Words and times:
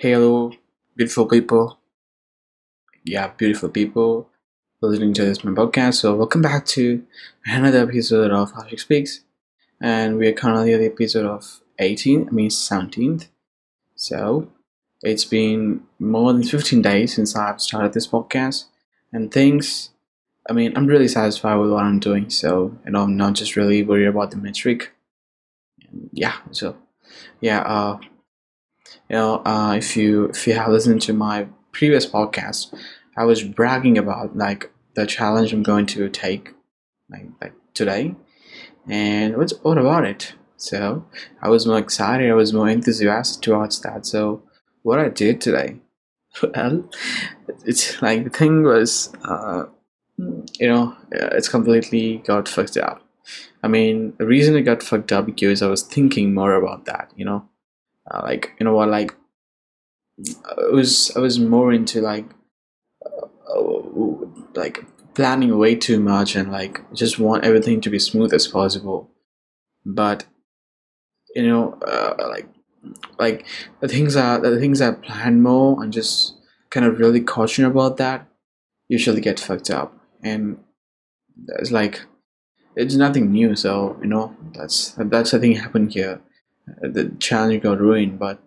Hello, 0.00 0.52
beautiful 0.94 1.26
people. 1.26 1.76
Yeah, 3.04 3.32
beautiful 3.36 3.68
people 3.68 4.28
listening 4.80 5.12
to 5.14 5.24
this 5.24 5.42
my 5.42 5.50
podcast. 5.50 5.94
So 5.94 6.14
welcome 6.14 6.40
back 6.40 6.66
to 6.66 7.02
another 7.44 7.82
episode 7.82 8.30
of 8.30 8.52
Hashik 8.52 8.78
Speaks, 8.78 9.22
and 9.82 10.16
we 10.16 10.28
are 10.28 10.32
currently 10.32 10.72
at 10.72 10.78
the 10.78 10.86
episode 10.86 11.26
of 11.26 11.62
18. 11.80 12.28
I 12.28 12.30
mean 12.30 12.48
17th. 12.48 13.26
So 13.96 14.48
it's 15.02 15.24
been 15.24 15.82
more 15.98 16.32
than 16.32 16.44
15 16.44 16.80
days 16.80 17.16
since 17.16 17.34
I've 17.34 17.60
started 17.60 17.92
this 17.92 18.06
podcast, 18.06 18.66
and 19.12 19.32
things. 19.32 19.90
I 20.48 20.52
mean, 20.52 20.76
I'm 20.76 20.86
really 20.86 21.08
satisfied 21.08 21.56
with 21.56 21.72
what 21.72 21.82
I'm 21.82 21.98
doing. 21.98 22.30
So 22.30 22.78
you 22.84 22.92
know, 22.92 23.02
I'm 23.02 23.16
not 23.16 23.34
just 23.34 23.56
really 23.56 23.82
worried 23.82 24.06
about 24.06 24.30
the 24.30 24.36
metric. 24.36 24.92
Yeah. 26.12 26.36
So 26.52 26.76
yeah. 27.40 27.62
Uh, 27.62 27.98
you 29.08 29.16
know, 29.16 29.42
uh, 29.44 29.74
if 29.76 29.96
you 29.96 30.26
if 30.26 30.46
you 30.46 30.54
have 30.54 30.70
listened 30.70 31.02
to 31.02 31.12
my 31.12 31.48
previous 31.72 32.06
podcast, 32.06 32.74
I 33.16 33.24
was 33.24 33.42
bragging 33.42 33.98
about 33.98 34.36
like 34.36 34.70
the 34.94 35.06
challenge 35.06 35.52
I'm 35.52 35.62
going 35.62 35.86
to 35.86 36.08
take 36.08 36.54
like, 37.10 37.26
like 37.40 37.54
today, 37.74 38.14
and 38.88 39.36
what's 39.36 39.52
what 39.62 39.78
about 39.78 40.04
it? 40.04 40.34
So 40.56 41.06
I 41.40 41.48
was 41.48 41.66
more 41.66 41.78
excited. 41.78 42.30
I 42.30 42.34
was 42.34 42.52
more 42.52 42.68
enthusiastic 42.68 43.42
towards 43.42 43.80
that. 43.82 44.04
So 44.06 44.42
what 44.82 44.98
I 44.98 45.08
did 45.08 45.40
today, 45.40 45.76
well, 46.42 46.88
it's 47.64 48.02
like 48.02 48.24
the 48.24 48.30
thing 48.30 48.64
was, 48.64 49.12
uh, 49.24 49.64
you 50.16 50.68
know, 50.68 50.96
it's 51.12 51.48
completely 51.48 52.18
got 52.18 52.48
fucked 52.48 52.76
up. 52.76 53.02
I 53.62 53.68
mean, 53.68 54.14
the 54.18 54.26
reason 54.26 54.56
it 54.56 54.62
got 54.62 54.82
fucked 54.82 55.12
up 55.12 55.26
because 55.26 55.62
I 55.62 55.68
was 55.68 55.82
thinking 55.82 56.34
more 56.34 56.54
about 56.54 56.86
that. 56.86 57.12
You 57.16 57.24
know, 57.24 57.48
uh, 58.10 58.20
like 58.22 58.52
you 58.58 58.64
know 58.64 58.74
what 58.74 58.88
like 58.88 59.14
i 60.46 60.70
was 60.72 61.12
i 61.16 61.20
was 61.20 61.38
more 61.38 61.72
into 61.72 62.00
like 62.00 62.26
uh, 63.04 63.26
like 64.54 64.84
planning 65.18 65.58
way 65.58 65.74
too 65.74 65.98
much 65.98 66.36
and 66.36 66.52
like 66.52 66.80
just 66.94 67.18
want 67.18 67.44
everything 67.44 67.80
to 67.80 67.90
be 67.90 67.98
smooth 67.98 68.32
as 68.32 68.46
possible. 68.46 69.10
But 69.84 70.26
you 71.34 71.44
know 71.46 71.72
uh, 71.86 72.14
like 72.28 72.48
like 73.18 73.44
the 73.80 73.88
things 73.88 74.14
are 74.14 74.38
the 74.38 74.60
things 74.60 74.80
i 74.80 74.92
plan 74.92 75.42
more 75.42 75.82
and 75.82 75.92
just 75.92 76.34
kind 76.70 76.86
of 76.86 77.00
really 77.00 77.20
caution 77.20 77.64
about 77.64 77.96
that 77.96 78.28
usually 78.88 79.20
get 79.20 79.40
fucked 79.40 79.70
up. 79.70 79.92
And 80.22 80.58
it's 81.58 81.72
like 81.72 82.02
it's 82.76 82.94
nothing 82.94 83.32
new 83.32 83.56
so 83.56 83.98
you 84.00 84.08
know 84.08 84.36
that's 84.54 84.92
that's 84.96 85.32
the 85.32 85.40
thing 85.40 85.56
happened 85.56 85.92
here 85.92 86.20
the 86.80 87.12
challenge 87.18 87.62
got 87.62 87.80
ruined 87.80 88.18
but 88.18 88.42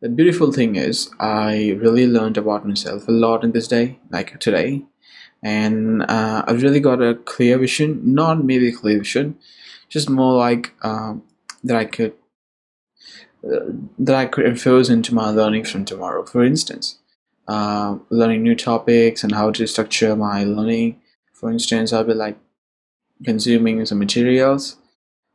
the 0.00 0.08
beautiful 0.08 0.52
thing 0.52 0.76
is 0.76 1.10
i 1.20 1.76
really 1.80 2.06
learned 2.06 2.36
about 2.36 2.66
myself 2.66 3.06
a 3.08 3.12
lot 3.12 3.44
in 3.44 3.52
this 3.52 3.68
day 3.68 3.98
like 4.10 4.38
today. 4.40 4.82
And 5.44 6.02
uh, 6.02 6.44
i've 6.46 6.62
really 6.62 6.80
got 6.80 7.02
a 7.02 7.14
clear 7.14 7.58
vision 7.58 8.00
not 8.14 8.44
maybe 8.44 8.68
a 8.68 8.76
clear 8.76 8.98
vision 8.98 9.38
just 9.88 10.08
more 10.08 10.34
like 10.38 10.72
um, 10.82 11.22
that 11.64 11.76
i 11.76 11.84
could 11.84 12.14
uh, 13.44 13.66
that 13.98 14.14
i 14.14 14.26
could 14.26 14.46
infuse 14.46 14.88
into 14.88 15.14
my 15.14 15.30
learning 15.30 15.64
from 15.64 15.84
tomorrow. 15.84 16.24
For 16.24 16.44
instance 16.44 16.98
uh, 17.48 17.98
learning 18.08 18.42
new 18.42 18.54
topics 18.54 19.24
and 19.24 19.34
how 19.34 19.50
to 19.50 19.66
structure 19.66 20.14
my 20.14 20.44
learning. 20.44 21.00
For 21.32 21.50
instance 21.50 21.92
i'll 21.92 22.04
be 22.04 22.14
like 22.14 22.38
consuming 23.24 23.84
some 23.86 23.98
materials 23.98 24.76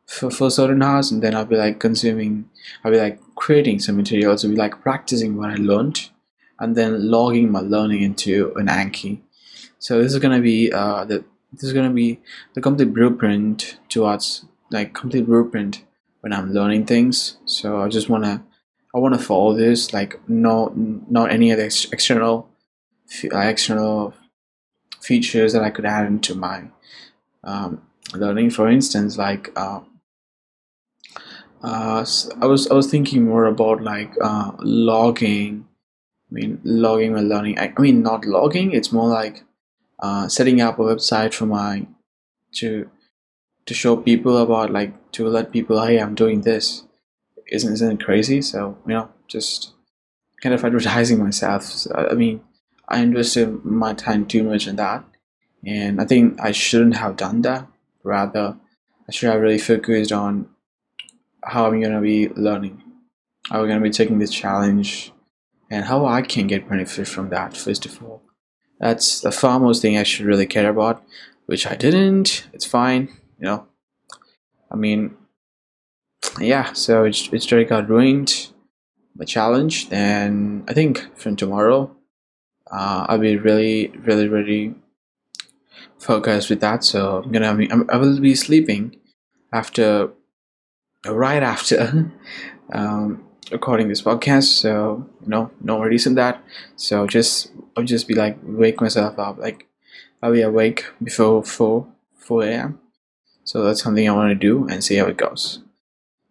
for, 0.08 0.32
for 0.32 0.50
certain 0.50 0.82
hours 0.82 1.12
and 1.12 1.22
then 1.22 1.36
I'll 1.36 1.46
be 1.46 1.58
like 1.58 1.80
consuming 1.80 2.50
I'll 2.84 2.92
be 2.92 2.98
like 2.98 3.20
creating 3.36 3.80
some 3.80 3.98
materials 3.98 4.44
I'll 4.44 4.52
be 4.52 4.58
like 4.58 4.82
practicing 4.82 5.38
what 5.38 5.50
I 5.50 5.56
learned 5.56 6.10
and 6.60 6.76
then 6.76 7.10
logging 7.10 7.52
my 7.52 7.60
learning 7.60 8.02
into 8.02 8.54
an 8.56 8.68
Anki. 8.68 9.22
So 9.80 10.02
this 10.02 10.14
is 10.14 10.20
gonna 10.20 10.42
be 10.42 10.72
uh, 10.72 11.06
the 11.06 11.24
this 11.52 11.64
is 11.64 11.74
gonna 11.74 11.92
be 11.92 12.20
the 12.54 12.62
complete 12.62 12.94
blueprint 12.94 13.78
towards 13.90 14.46
like 14.72 14.94
complete 14.94 15.26
blueprint 15.26 15.84
when 16.22 16.34
I'm 16.34 16.52
learning 16.52 16.86
things. 16.86 17.38
So 17.46 17.82
I 17.82 17.88
just 17.90 18.10
wanna 18.10 18.44
I 18.96 19.00
wanna 19.00 19.20
follow 19.20 19.54
this 19.54 19.94
like 19.94 20.20
no 20.28 20.74
not 20.76 21.32
any 21.32 21.52
other 21.52 21.64
ex- 21.64 21.92
external 21.92 22.50
uh, 23.32 23.40
external 23.40 24.14
features 25.00 25.54
that 25.54 25.64
I 25.64 25.70
could 25.70 25.86
add 25.86 26.08
into 26.08 26.34
my 26.36 26.64
um, 27.44 27.82
learning. 28.14 28.50
For 28.50 28.68
instance 28.68 29.18
like 29.18 29.52
uh, 29.56 29.82
uh, 31.64 32.06
I 32.42 32.46
was 32.46 32.68
I 32.68 32.74
was 32.74 32.90
thinking 32.90 33.26
more 33.26 33.46
about 33.46 33.82
like 33.82 34.14
uh, 34.22 34.52
logging. 34.60 35.68
I 36.30 36.34
mean, 36.34 36.62
logging 36.64 37.14
my 37.14 37.22
learning. 37.22 37.58
I, 37.58 37.74
I 37.76 37.82
mean, 37.82 38.04
not 38.04 38.26
logging. 38.26 38.74
It's 38.74 38.92
more 38.92 39.08
like 39.08 39.44
uh, 40.00 40.28
setting 40.28 40.62
up 40.62 40.78
a 40.78 40.84
website 40.84 41.34
for 41.34 41.46
my 41.46 41.88
to 42.56 42.90
to 43.66 43.74
show 43.74 43.98
people 43.98 44.38
about 44.38 44.72
like 44.72 45.12
to 45.14 45.28
let 45.28 45.52
people 45.52 45.84
hey 45.84 46.00
I'm 46.00 46.16
doing 46.16 46.42
this. 46.42 46.84
Isn't 47.48 47.74
isn't 47.74 48.02
it 48.02 48.06
crazy? 48.06 48.42
So 48.42 48.78
you 48.86 48.94
know, 48.94 49.10
just 49.28 49.74
kind 50.42 50.54
of 50.54 50.64
advertising 50.66 51.24
myself. 51.24 51.64
So, 51.64 51.92
I 52.12 52.14
mean, 52.14 52.42
I 52.88 53.02
invested 53.02 53.66
my 53.66 53.94
time 53.94 54.26
too 54.26 54.44
much 54.44 54.68
in 54.68 54.76
that, 54.76 55.04
and 55.66 56.00
I 56.00 56.06
think 56.06 56.40
I 56.40 56.52
shouldn't 56.52 56.98
have 56.98 57.18
done 57.18 57.42
that. 57.42 57.68
Rather, 58.04 58.58
I 59.08 59.12
should 59.12 59.30
have 59.32 59.42
really 59.42 59.58
focused 59.58 60.12
on 60.12 60.50
how 61.48 61.68
I'm 61.68 61.82
gonna 61.82 62.02
be 62.02 62.30
learning, 62.30 62.82
how 63.50 63.62
we're 63.62 63.68
gonna 63.68 63.82
be 63.82 63.90
taking 63.90 64.20
this 64.20 64.32
challenge, 64.32 65.12
and 65.70 65.86
how 65.86 66.06
I 66.06 66.22
can 66.22 66.48
get 66.48 66.70
benefit 66.70 67.08
from 67.08 67.30
that. 67.30 67.56
First 67.56 67.86
of 67.86 68.02
all, 68.04 68.22
that's 68.80 69.22
the 69.22 69.32
foremost 69.32 69.82
thing 69.82 69.98
I 69.98 70.04
should 70.04 70.26
really 70.26 70.46
care 70.46 70.70
about, 70.70 71.04
which 71.46 71.66
I 71.66 71.76
didn't. 71.76 72.48
It's 72.54 72.66
fine, 72.66 73.10
you 73.40 73.46
know. 73.46 73.68
I 74.72 74.76
mean, 74.76 75.16
yeah. 76.40 76.74
So 76.74 77.06
it's 77.06 77.30
it's 77.32 77.52
already 77.52 77.68
got 77.70 77.90
ruined. 77.90 78.50
The 79.16 79.26
challenge. 79.26 79.90
Then 79.90 80.64
I 80.68 80.74
think 80.74 81.04
from 81.16 81.36
tomorrow, 81.36 81.90
uh, 82.72 83.08
I'll 83.10 83.18
be 83.18 83.36
really, 83.36 83.88
really, 84.06 84.28
really 84.28 84.76
focused 85.98 86.52
with 86.52 86.60
that. 86.60 86.84
So 86.84 87.24
I'm 87.24 87.32
gonna 87.32 87.56
be, 87.56 87.72
I 87.90 87.98
will 87.98 88.20
be 88.20 88.36
sleeping 88.36 88.98
after 89.52 90.12
right 91.10 91.44
after 91.44 92.12
um, 92.74 93.24
recording 93.52 93.88
this 93.88 94.02
podcast. 94.02 94.44
So 94.44 95.08
you 95.22 95.28
know, 95.28 95.52
no 95.62 95.78
worries 95.80 96.08
in 96.08 96.16
that. 96.16 96.44
So 96.76 97.08
just 97.08 97.52
I'll 97.76 97.84
just 97.84 98.08
be 98.08 98.16
like 98.16 98.38
wake 98.44 98.82
myself 98.82 99.18
up. 99.20 99.38
Like 99.38 99.68
I'll 100.22 100.34
be 100.34 100.42
awake 100.42 100.86
before 101.02 101.44
four 101.44 101.88
four 102.16 102.44
a.m. 102.44 102.80
So 103.44 103.64
that's 103.64 103.82
something 103.82 104.08
I 104.08 104.14
want 104.14 104.30
to 104.30 104.36
do 104.36 104.68
and 104.68 104.84
see 104.84 104.96
how 104.96 105.06
it 105.06 105.18
goes. 105.18 105.60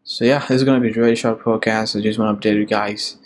So 0.04 0.24
yeah, 0.24 0.40
this 0.40 0.50
is 0.50 0.64
gonna 0.64 0.80
be 0.80 0.90
a 0.90 0.94
really 0.94 1.16
short 1.16 1.42
podcast. 1.42 1.98
I 1.98 2.02
just 2.02 2.18
want 2.18 2.40
to 2.40 2.48
update 2.48 2.56
you 2.56 2.66
guys 2.66 3.16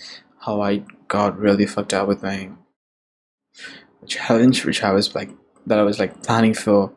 how 0.41 0.63
I 0.63 0.85
got 1.09 1.39
really 1.39 1.67
fucked 1.67 1.93
up 1.93 2.09
with 2.09 2.23
my 2.23 2.51
challenge, 4.07 4.65
which 4.65 4.83
I 4.83 4.93
was 4.93 5.15
like 5.15 5.31
that 5.67 5.79
I 5.79 5.83
was 5.83 5.99
like 5.99 6.23
planning 6.23 6.55
for 6.55 6.93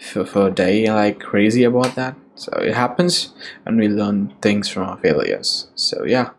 for, 0.00 0.24
for 0.24 0.48
a 0.48 0.50
day 0.50 0.90
like 0.90 1.18
crazy 1.18 1.64
about 1.64 1.96
that 1.96 2.16
so 2.38 2.52
it 2.58 2.74
happens 2.74 3.34
and 3.66 3.78
we 3.78 3.88
learn 3.88 4.34
things 4.40 4.68
from 4.68 4.84
our 4.84 4.96
failures. 4.98 5.68
So 5.74 6.04
yeah. 6.04 6.30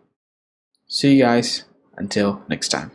See 0.88 1.16
you 1.16 1.24
guys. 1.24 1.64
Until 1.96 2.42
next 2.48 2.68
time. 2.68 2.90